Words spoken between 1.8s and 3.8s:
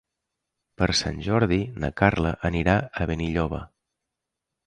na Carla anirà a Benilloba.